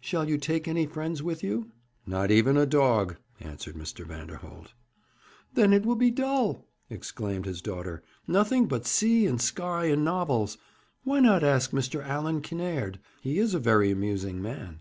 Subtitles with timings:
[0.00, 1.70] 'Shall you take any friends with you?'
[2.04, 4.04] 'Not even a dog,' answered Mr.
[4.04, 4.72] Vanderholt.
[5.54, 8.02] 'Then it will be dull!' exclaimed his daughter.
[8.26, 10.58] 'Nothing but sea and sky and novels.
[11.04, 12.04] Why not ask Mr.
[12.04, 12.98] Allan Kinnaird?
[13.20, 14.80] He is a very amusing man.'